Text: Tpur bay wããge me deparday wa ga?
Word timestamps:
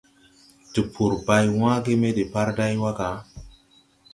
Tpur 0.73 1.11
bay 1.25 1.45
wããge 1.59 1.93
me 2.01 2.09
deparday 2.17 2.75
wa 2.83 2.91
ga? 2.97 3.09